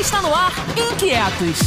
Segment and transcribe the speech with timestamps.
[0.00, 1.58] Está no ar Inquietos.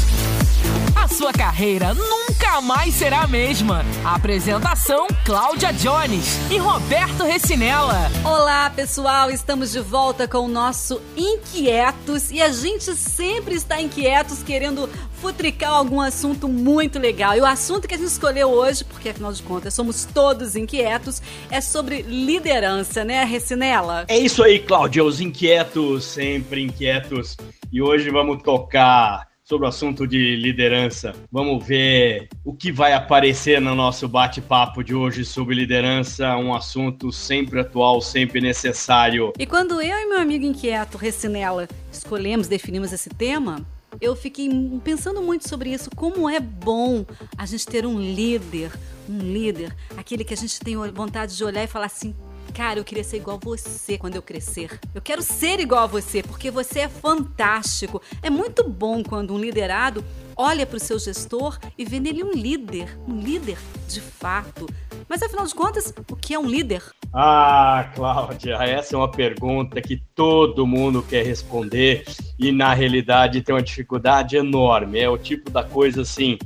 [0.96, 3.84] A sua carreira nunca mais será a mesma.
[4.05, 8.12] A apresentação: Cláudia Jones e Roberto Recinella.
[8.23, 14.44] Olá, pessoal, estamos de volta com o nosso Inquietos e a gente sempre está inquietos
[14.44, 14.88] querendo
[15.20, 17.36] futricar algum assunto muito legal.
[17.36, 21.20] E o assunto que a gente escolheu hoje, porque afinal de contas somos todos inquietos,
[21.50, 24.05] é sobre liderança, né, Recinella?
[24.07, 27.36] É isso aí, Cláudia, os inquietos, sempre inquietos.
[27.71, 31.14] E hoje vamos tocar sobre o assunto de liderança.
[31.32, 37.12] Vamos ver o que vai aparecer no nosso bate-papo de hoje sobre liderança, um assunto
[37.12, 39.34] sempre atual, sempre necessário.
[39.38, 43.64] E quando eu e meu amigo inquieto, Recinella, escolhemos, definimos esse tema,
[44.02, 44.50] eu fiquei
[44.84, 47.06] pensando muito sobre isso, como é bom
[47.38, 48.72] a gente ter um líder,
[49.08, 52.16] um líder, aquele que a gente tem vontade de olhar e falar assim,
[52.53, 54.80] Cara, eu queria ser igual a você quando eu crescer.
[54.94, 58.02] Eu quero ser igual a você, porque você é fantástico.
[58.22, 60.03] É muito bom quando um liderado
[60.35, 64.67] olha para o seu gestor e vê nele um líder, um líder de fato.
[65.08, 66.83] Mas afinal de contas, o que é um líder?
[67.14, 72.06] Ah, Cláudia, essa é uma pergunta que todo mundo quer responder
[72.38, 75.00] e na realidade tem uma dificuldade enorme.
[75.00, 76.38] É o tipo da coisa assim,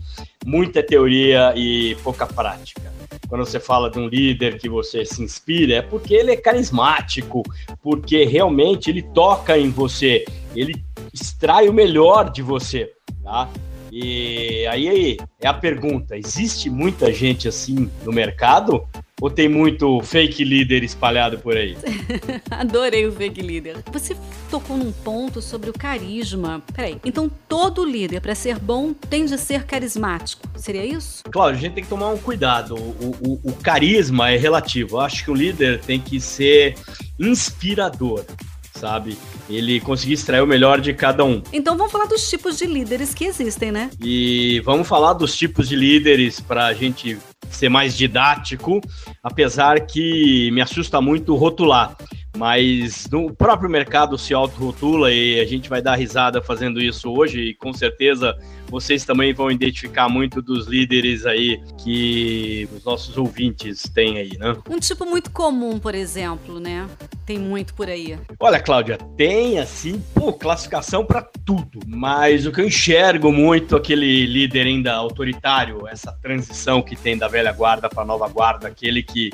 [0.46, 2.93] muita teoria e pouca prática
[3.34, 7.42] quando você fala de um líder que você se inspira, é porque ele é carismático,
[7.82, 10.24] porque realmente ele toca em você,
[10.56, 10.76] ele
[11.12, 13.50] extrai o melhor de você, tá?
[13.96, 18.88] E aí, é a pergunta: existe muita gente assim no mercado?
[19.22, 21.78] Ou tem muito fake líder espalhado por aí?
[22.50, 23.78] Adorei o fake líder.
[23.92, 24.18] Você
[24.50, 26.64] tocou num ponto sobre o carisma.
[26.74, 30.42] Peraí, então todo líder, para ser bom, tem de ser carismático.
[30.58, 31.24] Seria isso?
[31.30, 32.76] Claro, a gente tem que tomar um cuidado.
[32.76, 34.96] O, o, o carisma é relativo.
[34.96, 36.76] Eu acho que o líder tem que ser
[37.20, 38.26] inspirador
[38.74, 39.18] sabe?
[39.50, 41.42] Ele conseguir extrair o melhor de cada um.
[41.52, 43.90] Então vamos falar dos tipos de líderes que existem, né?
[44.02, 47.18] E vamos falar dos tipos de líderes para a gente
[47.50, 48.82] ser mais didático,
[49.22, 51.96] apesar que me assusta muito rotular.
[52.36, 57.40] Mas no próprio mercado se auto-rotula e a gente vai dar risada fazendo isso hoje
[57.40, 58.36] e com certeza
[58.68, 64.56] vocês também vão identificar muito dos líderes aí que os nossos ouvintes têm aí, né?
[64.68, 66.90] Um tipo muito comum, por exemplo, né?
[67.24, 68.18] Tem muito por aí.
[68.40, 74.26] Olha, Cláudia, tem assim, pô, classificação para tudo, mas o que eu enxergo muito aquele
[74.26, 79.30] líder ainda autoritário, essa transição que tem da velha guarda para nova guarda, aquele que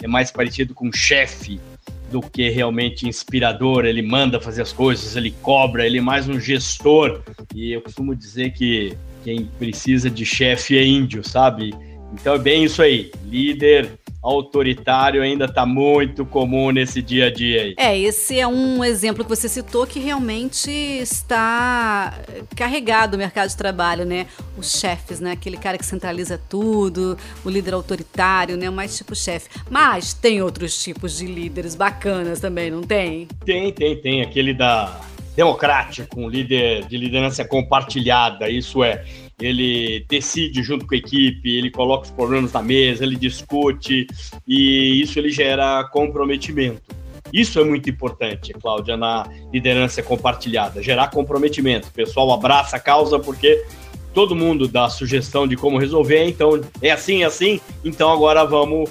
[0.00, 1.60] é mais parecido com chefe
[2.14, 6.38] do que realmente inspirador, ele manda fazer as coisas, ele cobra, ele é mais um
[6.38, 7.22] gestor.
[7.52, 11.74] E eu costumo dizer que quem precisa de chefe é índio, sabe?
[12.14, 13.10] Então é bem isso aí.
[13.24, 17.74] Líder autoritário ainda está muito comum nesse dia a dia aí.
[17.76, 22.14] É, esse é um exemplo que você citou que realmente está
[22.56, 24.26] carregado o mercado de trabalho, né?
[24.56, 25.32] Os chefes, né?
[25.32, 28.70] Aquele cara que centraliza tudo, o líder autoritário, né?
[28.70, 29.50] Mais tipo chefe.
[29.68, 33.28] Mas tem outros tipos de líderes bacanas também, não tem?
[33.44, 34.22] Tem, tem, tem.
[34.22, 35.00] Aquele da
[35.36, 39.04] democrático, um líder de liderança compartilhada, isso é
[39.40, 44.06] ele decide junto com a equipe, ele coloca os problemas na mesa, ele discute
[44.46, 46.82] e isso ele gera comprometimento.
[47.32, 51.88] Isso é muito importante, Cláudia, na liderança compartilhada, gerar comprometimento.
[51.88, 53.64] O pessoal abraça a causa porque
[54.12, 58.88] todo mundo dá sugestão de como resolver, então é assim, é assim, então agora vamos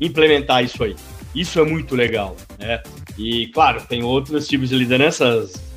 [0.00, 0.94] implementar isso aí.
[1.34, 2.80] Isso é muito legal, né?
[3.18, 5.67] E claro, tem outros tipos de lideranças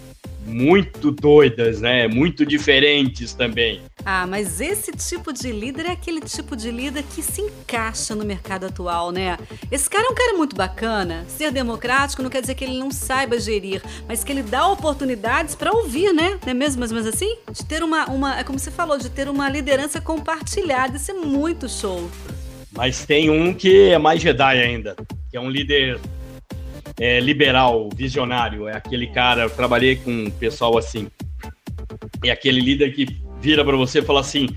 [0.46, 2.08] muito doidas, né?
[2.08, 3.82] Muito diferentes também.
[4.06, 8.26] Ah, mas esse tipo de líder é aquele tipo de líder que se encaixa no
[8.26, 9.38] mercado atual, né?
[9.72, 11.24] Esse cara é um cara muito bacana.
[11.28, 15.56] Ser democrático não quer dizer que ele não saiba gerir, mas que ele dá oportunidades
[15.56, 16.40] para ouvir, né?
[16.44, 17.38] Não é mesmo mais ou menos assim?
[17.52, 20.98] De ter uma, uma, é como você falou, de ter uma liderança compartilhada.
[20.98, 22.10] Isso é muito show.
[22.72, 24.96] Mas tem um que é mais Jedi ainda,
[25.30, 26.00] que é um líder
[27.02, 31.08] é, liberal, visionário, é aquele cara, eu trabalhei com um pessoal assim,
[32.24, 33.08] é aquele líder que
[33.40, 34.48] vira para você e fala assim: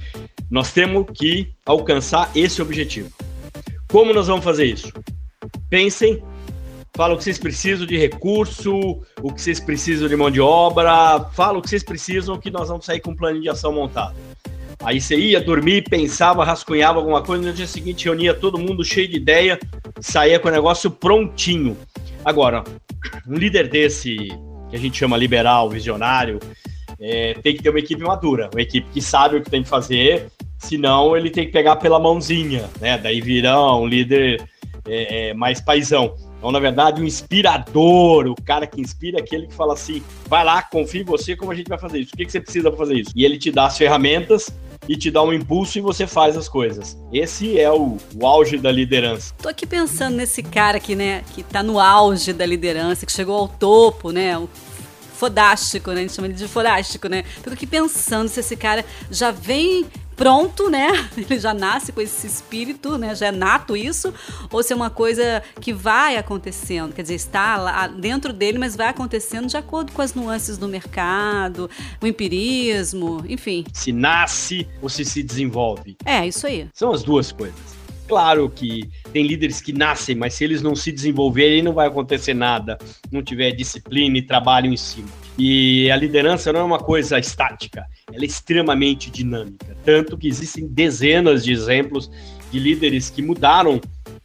[0.51, 3.11] nós temos que alcançar esse objetivo.
[3.91, 4.93] Como nós vamos fazer isso?
[5.71, 6.23] Pensem,
[6.95, 11.21] fala o que vocês precisam de recurso, o que vocês precisam de mão de obra,
[11.33, 14.15] fala o que vocês precisam que nós vamos sair com um plano de ação montado.
[14.83, 19.09] Aí você ia dormir, pensava, rascunhava alguma coisa, no dia seguinte reunia todo mundo cheio
[19.09, 19.59] de ideia,
[19.99, 21.75] saía com o negócio prontinho.
[22.25, 22.65] Agora,
[23.29, 24.17] um líder desse,
[24.71, 26.39] que a gente chama liberal, visionário,
[26.99, 29.69] é, tem que ter uma equipe madura, uma equipe que sabe o que tem que
[29.69, 30.29] fazer,
[30.59, 32.97] senão ele tem que pegar pela mãozinha, né?
[32.97, 34.43] Daí virar um líder
[34.87, 36.15] é, é, mais paisão.
[36.39, 40.45] Então, na verdade, o inspirador, o cara que inspira, é aquele que fala assim: vai
[40.45, 42.13] lá, confia em você, como a gente vai fazer isso?
[42.15, 43.11] O que, que você precisa para fazer isso?
[43.15, 44.51] E ele te dá as ferramentas
[44.89, 46.97] e te dá um impulso e você faz as coisas.
[47.13, 49.35] Esse é o, o, auge da liderança.
[49.39, 53.37] Tô aqui pensando nesse cara aqui, né, que tá no auge da liderança, que chegou
[53.37, 54.49] ao topo, né, o
[55.15, 57.23] fodástico, né, a gente chama ele de fodástico, né.
[57.23, 59.87] Fico aqui pensando se esse cara já vem
[60.17, 60.89] pronto, né?
[61.17, 63.15] Ele já nasce com esse espírito, né?
[63.15, 64.13] Já é nato isso,
[64.51, 68.77] ou se é uma coisa que vai acontecendo, quer dizer, está lá dentro dele, mas
[68.77, 71.71] vai acontecendo de acordo com as nuances do mercado,
[72.01, 73.65] o empirismo, enfim.
[73.73, 75.97] Se nasce ou se se desenvolve.
[76.05, 76.69] É, isso aí.
[76.73, 77.84] São as duas coisas.
[78.07, 82.35] Claro que tem líderes que nascem, mas se eles não se desenvolverem, não vai acontecer
[82.35, 82.79] nada,
[83.11, 85.09] não tiver disciplina e trabalho em cima.
[85.39, 89.77] E a liderança não é uma coisa estática, ela é extremamente dinâmica.
[89.85, 92.11] Tanto que existem dezenas de exemplos
[92.53, 93.81] de líderes que mudaram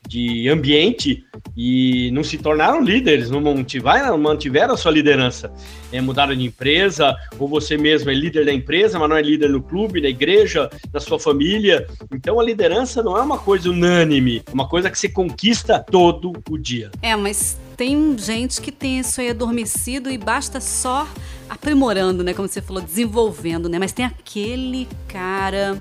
[0.09, 1.23] de ambiente
[1.55, 5.53] e não se tornaram líderes, não mantiveram, a sua liderança.
[5.91, 9.49] É, mudaram de empresa, ou você mesmo é líder da empresa, mas não é líder
[9.49, 11.87] no clube, na igreja, na sua família.
[12.11, 16.33] Então a liderança não é uma coisa unânime, é uma coisa que você conquista todo
[16.49, 16.89] o dia.
[17.03, 21.07] É, mas tem gente que tem isso aí adormecido e basta só
[21.47, 22.33] aprimorando, né?
[22.33, 23.77] Como você falou, desenvolvendo, né?
[23.77, 25.79] Mas tem aquele cara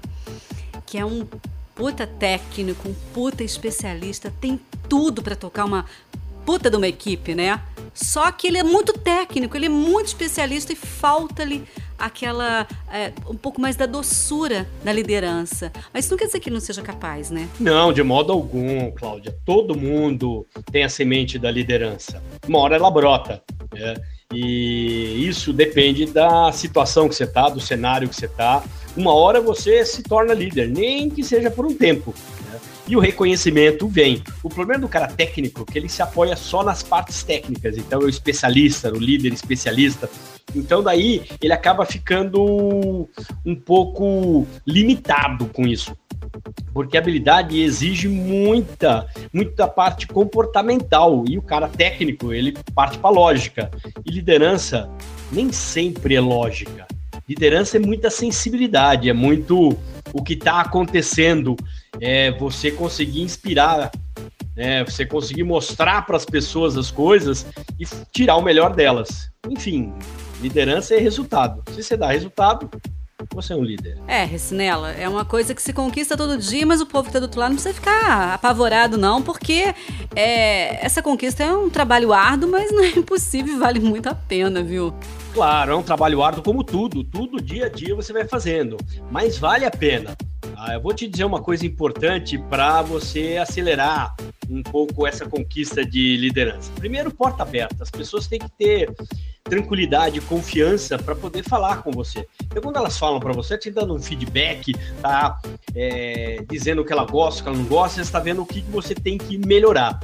[0.85, 1.27] que é um
[1.79, 5.87] puta técnico, um puta especialista, tem tudo para tocar uma
[6.45, 7.61] puta de uma equipe, né?
[7.95, 11.63] Só que ele é muito técnico, ele é muito especialista e falta-lhe
[11.97, 15.71] aquela é, um pouco mais da doçura da liderança.
[15.95, 17.49] Mas isso não quer dizer que ele não seja capaz, né?
[17.61, 19.37] Não, de modo algum, Cláudia.
[19.45, 22.21] Todo mundo tem a semente da liderança.
[22.49, 23.41] Uma hora ela brota.
[23.73, 23.95] Né?
[24.33, 28.65] E isso depende da situação que você está, do cenário que você está.
[28.99, 32.13] Uma hora você se torna líder, nem que seja por um tempo.
[32.51, 32.59] Né?
[32.89, 34.25] E o reconhecimento vem.
[34.43, 37.79] O problema do cara técnico é que ele se apoia só nas partes técnicas.
[37.79, 40.11] Então, é o especialista, o líder especialista.
[40.53, 43.09] Então, daí ele acaba ficando
[43.47, 45.97] um pouco limitado com isso
[46.75, 53.71] porque habilidade exige muita, muita parte comportamental e o cara técnico ele parte para lógica
[54.05, 54.91] e liderança
[55.33, 56.88] nem sempre é lógica.
[57.29, 59.77] Liderança é muita sensibilidade, é muito
[60.15, 61.55] o que está acontecendo,
[62.01, 63.91] é você conseguir inspirar,
[64.57, 67.47] é você conseguir mostrar para as pessoas as coisas
[67.79, 69.31] e tirar o melhor delas.
[69.47, 69.93] Enfim,
[70.41, 71.63] liderança é resultado.
[71.73, 72.71] Se você dá resultado,
[73.35, 73.99] você é um líder.
[74.07, 77.19] É, Recinela, é uma coisa que se conquista todo dia, mas o povo que tá
[77.19, 79.75] do outro lado não precisa ficar apavorado, não, porque
[80.15, 84.15] é, essa conquista é um trabalho árduo, mas não é impossível e vale muito a
[84.15, 84.95] pena, viu?
[85.35, 87.05] Claro, é um trabalho árduo como tudo.
[87.05, 88.77] Tudo dia a dia você vai fazendo,
[89.11, 90.17] mas vale a pena.
[90.57, 94.17] Ah, eu vou te dizer uma coisa importante para você acelerar
[94.49, 96.71] um pouco essa conquista de liderança.
[96.77, 97.83] Primeiro, porta aberta.
[97.83, 98.93] As pessoas têm que ter
[99.49, 102.27] tranquilidade, confiança para poder falar com você.
[102.45, 105.41] Então, quando elas falam para você, te dando um feedback, tá
[105.75, 108.47] é, dizendo o que ela gosta, o que ela não gosta, você está vendo o
[108.47, 109.99] que você tem que melhorar.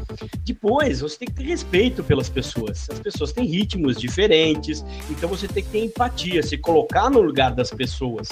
[0.45, 2.89] Depois, você tem que ter respeito pelas pessoas.
[2.91, 7.55] As pessoas têm ritmos diferentes, então você tem que ter empatia, se colocar no lugar
[7.55, 8.29] das pessoas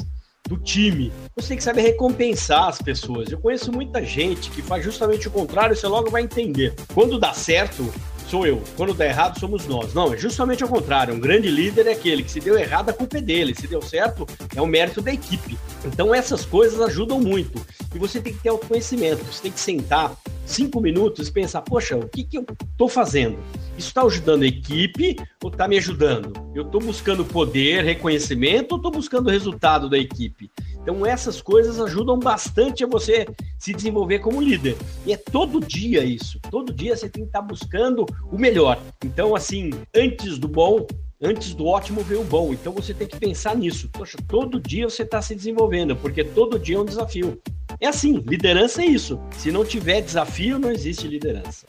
[0.48, 1.12] do time.
[1.36, 3.30] Você tem que saber recompensar as pessoas.
[3.30, 6.74] Eu conheço muita gente que faz justamente o contrário, você logo vai entender.
[6.94, 7.92] Quando dá certo,
[8.32, 8.62] sou eu.
[8.78, 9.92] Quando dá errado, somos nós.
[9.92, 11.12] Não, é justamente ao contrário.
[11.12, 13.54] Um grande líder é aquele que se deu errado, a culpa é dele.
[13.54, 14.26] Se deu certo,
[14.56, 15.58] é o mérito da equipe.
[15.84, 17.60] Então essas coisas ajudam muito.
[17.94, 19.22] E você tem que ter autoconhecimento.
[19.22, 23.38] Você tem que sentar cinco minutos e pensar, poxa, o que, que eu estou fazendo?
[23.76, 26.32] Isso está ajudando a equipe ou está me ajudando?
[26.54, 30.50] Eu estou buscando poder, reconhecimento ou estou buscando o resultado da equipe?
[30.82, 33.26] Então essas coisas ajudam bastante a você
[33.58, 34.76] se desenvolver como líder.
[35.06, 36.40] E é todo dia isso.
[36.50, 38.80] Todo dia você tem que estar buscando o melhor.
[39.04, 40.84] Então, assim, antes do bom,
[41.22, 42.52] antes do ótimo veio o bom.
[42.52, 43.88] Então você tem que pensar nisso.
[43.88, 47.40] Poxa, todo dia você está se desenvolvendo, porque todo dia é um desafio.
[47.80, 49.20] É assim, liderança é isso.
[49.32, 51.64] Se não tiver desafio, não existe liderança.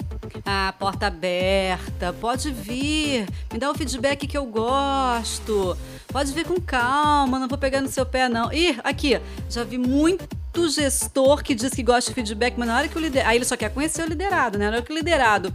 [0.46, 5.78] Ah, porta aberta, pode vir, me dá o feedback que eu gosto.
[6.08, 8.52] Pode vir com calma, não vou pegar no seu pé, não.
[8.52, 9.20] Ih, aqui,
[9.50, 13.02] já vi muito gestor que diz que gosta de feedback, mas na hora que o
[13.02, 13.30] liderado.
[13.30, 14.70] Aí ele só quer conhecer o liderado, né?
[14.70, 15.54] Na hora que o liderado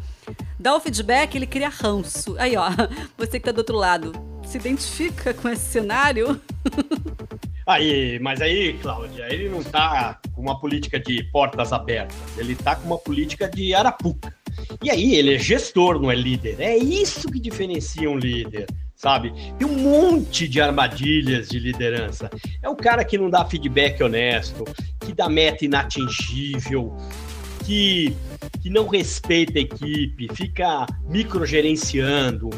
[0.59, 2.37] dá o feedback, ele cria ranço.
[2.39, 2.71] Aí, ó,
[3.17, 4.13] você que tá do outro lado,
[4.47, 6.41] se identifica com esse cenário?
[7.67, 12.75] Aí, mas aí, Cláudia, ele não tá com uma política de portas abertas, ele tá
[12.75, 14.35] com uma política de arapuca.
[14.83, 16.59] E aí, ele é gestor, não é líder.
[16.61, 18.67] É isso que diferencia um líder
[18.99, 19.33] sabe?
[19.57, 22.29] Tem um monte de armadilhas de liderança.
[22.61, 24.65] É o cara que não dá feedback honesto,
[25.01, 26.97] que dá meta inatingível,
[27.65, 28.17] que
[28.61, 32.51] que não respeita a equipe, fica microgerenciando,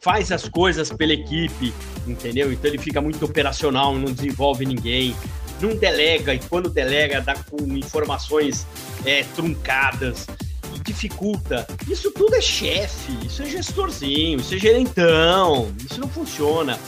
[0.00, 1.72] faz as coisas pela equipe,
[2.06, 2.52] entendeu?
[2.52, 5.14] Então ele fica muito operacional, não desenvolve ninguém,
[5.60, 8.66] não delega, e quando delega, dá com informações
[9.04, 10.26] é, truncadas
[10.74, 11.66] e dificulta.
[11.88, 16.78] Isso tudo é chefe, isso é gestorzinho, isso é gerentão, isso não funciona.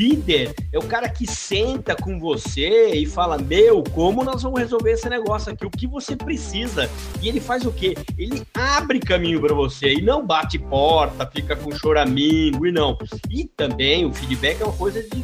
[0.00, 4.92] Líder é o cara que senta com você e fala: Meu, como nós vamos resolver
[4.92, 5.66] esse negócio aqui?
[5.66, 6.88] O que você precisa?
[7.20, 7.94] E ele faz o quê?
[8.16, 12.96] Ele abre caminho para você e não bate porta, fica com choramingo e não.
[13.28, 15.22] E também o feedback é uma coisa de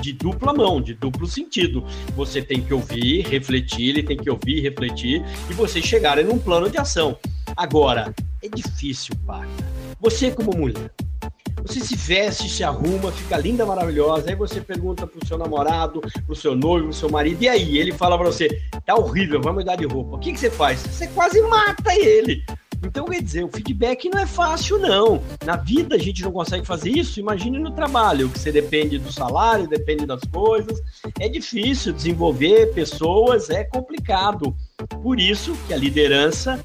[0.00, 1.84] de, dupla mão, de duplo sentido.
[2.16, 6.70] Você tem que ouvir, refletir, ele tem que ouvir, refletir e vocês chegarem num plano
[6.70, 7.18] de ação.
[7.54, 9.46] Agora, é difícil, Paca.
[10.00, 10.90] Você como mulher,
[11.68, 14.30] você se veste, se arruma, fica linda, maravilhosa.
[14.30, 17.78] Aí você pergunta pro seu namorado, pro seu noivo, pro seu marido, e aí?
[17.78, 20.16] Ele fala pra você: tá horrível, vamos mudar de roupa.
[20.16, 20.80] O que, que você faz?
[20.80, 22.42] Você quase mata ele.
[22.82, 25.20] Então, quer dizer, o feedback não é fácil, não.
[25.44, 29.12] Na vida a gente não consegue fazer isso, imagine no trabalho, que você depende do
[29.12, 30.80] salário, depende das coisas.
[31.18, 34.54] É difícil desenvolver pessoas, é complicado.
[35.02, 36.62] Por isso que a liderança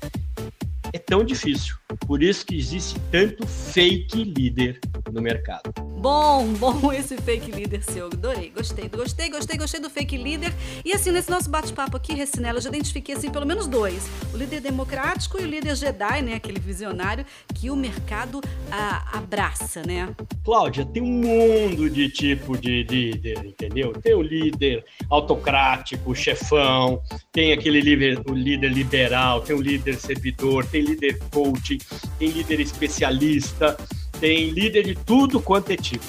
[0.93, 1.75] é tão difícil.
[2.07, 4.79] Por isso que existe tanto fake líder
[5.11, 5.73] no mercado.
[6.03, 8.07] Bom, bom esse fake líder seu.
[8.07, 10.53] Adorei, gostei, gostei, gostei, gostei do fake líder.
[10.83, 14.35] E assim, nesse nosso bate-papo aqui, Recinela, eu já identifiquei assim pelo menos dois: o
[14.35, 16.33] líder democrático e o líder Jedi, né?
[16.33, 20.13] Aquele visionário que o mercado ah, abraça, né?
[20.43, 23.93] Cláudia, tem um mundo de tipo de líder, entendeu?
[23.93, 30.65] Tem o líder autocrático, chefão, tem aquele líder, o líder liberal, tem o líder servidor,
[30.65, 31.77] tem líder coaching,
[32.19, 33.77] tem líder especialista
[34.23, 36.05] tem líder de tudo quanto é tipo.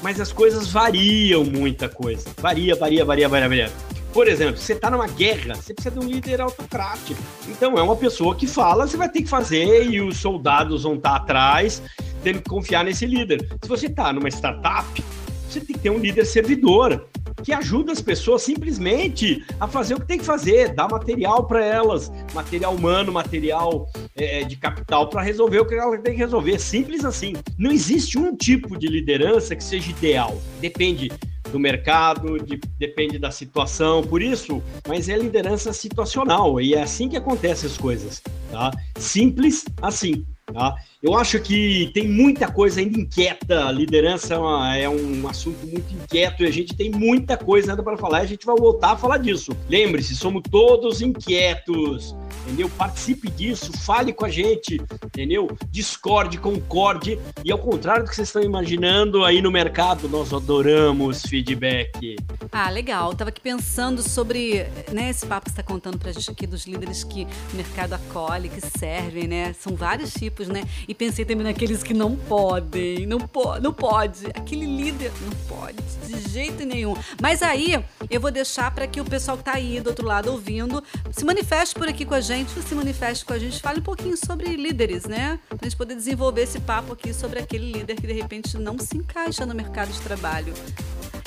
[0.00, 2.30] Mas as coisas variam muita coisa.
[2.38, 3.72] Varia, varia, varia, varia, varia.
[4.12, 7.20] Por exemplo, você está numa guerra, você precisa de um líder autocrático.
[7.48, 10.94] Então é uma pessoa que fala, você vai ter que fazer e os soldados vão
[10.94, 11.82] estar tá atrás,
[12.22, 13.44] tendo que confiar nesse líder.
[13.60, 15.02] Se você está numa startup,
[15.48, 17.04] você tem que ter um líder servidor
[17.42, 21.64] que ajuda as pessoas simplesmente a fazer o que tem que fazer, dar material para
[21.64, 26.58] elas, material humano, material é, de capital para resolver o que ela tem que resolver.
[26.58, 27.34] Simples assim.
[27.58, 30.36] Não existe um tipo de liderança que seja ideal.
[30.60, 31.10] Depende
[31.50, 37.08] do mercado, de, depende da situação, por isso, mas é liderança situacional e é assim
[37.08, 38.70] que acontecem as coisas, tá?
[38.98, 40.26] Simples assim.
[40.52, 40.76] Tá?
[41.02, 43.66] Eu acho que tem muita coisa ainda inquieta.
[43.66, 44.34] A liderança
[44.74, 48.20] é, é, um assunto muito inquieto e a gente tem muita coisa ainda para falar.
[48.20, 49.56] E a gente vai voltar a falar disso.
[49.68, 52.14] Lembre-se, somos todos inquietos
[52.46, 52.70] entendeu?
[52.70, 55.48] Participe disso, fale com a gente, entendeu?
[55.70, 57.18] Discorde, concorde.
[57.44, 62.16] E ao contrário do que vocês estão imaginando aí no mercado, nós adoramos feedback.
[62.52, 63.14] Ah, legal.
[63.14, 67.02] tava aqui pensando sobre né, esse papo que está contando pra gente aqui dos líderes
[67.02, 69.52] que o mercado acolhe, que servem, né?
[69.54, 70.64] São vários tipos, né?
[70.86, 74.26] E pensei também naqueles que não podem, não, po não pode.
[74.34, 75.76] Aquele líder não pode,
[76.06, 76.94] de jeito nenhum.
[77.20, 80.30] Mas aí eu vou deixar para que o pessoal que tá aí do outro lado
[80.30, 83.82] ouvindo se manifeste por aqui com a gente, se manifeste com a gente, fale um
[83.82, 85.38] pouquinho sobre líderes, né?
[85.48, 88.96] Pra gente poder desenvolver esse papo aqui sobre aquele líder que de repente não se
[88.96, 90.52] encaixa no mercado de trabalho.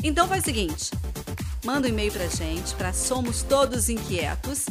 [0.03, 0.91] Então faz o seguinte,
[1.63, 4.65] manda um e-mail pra gente para somos todos inquietos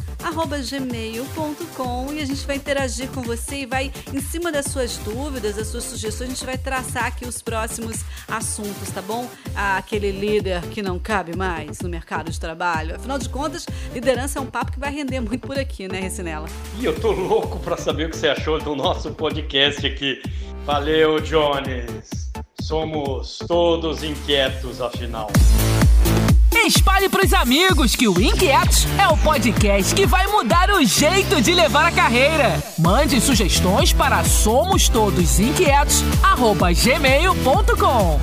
[0.69, 5.57] gmail.com e a gente vai interagir com você e vai em cima das suas dúvidas,
[5.57, 9.29] das suas sugestões, a gente vai traçar aqui os próximos assuntos, tá bom?
[9.55, 12.97] Aquele líder que não cabe mais no mercado de trabalho.
[12.97, 16.49] Afinal de contas, liderança é um papo que vai render muito por aqui, né, Recinela?
[16.79, 20.23] E eu tô louco para saber o que você achou do nosso podcast aqui.
[20.65, 22.31] Valeu, Jones.
[22.61, 25.29] Somos todos inquietos, afinal.
[26.69, 31.55] Espalhe pros amigos que o Inquietos é o podcast que vai mudar o jeito de
[31.55, 32.63] levar a carreira.
[32.79, 38.21] Mande sugestões para somos todos inquietos@gmail.com.